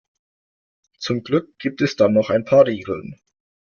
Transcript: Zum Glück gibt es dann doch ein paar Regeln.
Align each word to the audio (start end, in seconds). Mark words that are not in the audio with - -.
Zum 0.97 1.21
Glück 1.21 1.59
gibt 1.59 1.79
es 1.79 1.95
dann 1.95 2.15
doch 2.15 2.31
ein 2.31 2.43
paar 2.43 2.65
Regeln. 2.65 3.21